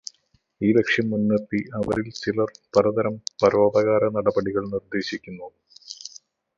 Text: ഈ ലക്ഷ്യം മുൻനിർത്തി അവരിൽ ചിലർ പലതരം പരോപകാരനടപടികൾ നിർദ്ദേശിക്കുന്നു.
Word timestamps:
ഈ 0.61 0.69
ലക്ഷ്യം 0.71 1.09
മുൻനിർത്തി 1.09 1.59
അവരിൽ 1.73 2.09
ചിലർ 2.21 2.49
പലതരം 2.75 3.15
പരോപകാരനടപടികൾ 3.43 4.65
നിർദ്ദേശിക്കുന്നു. 4.73 5.49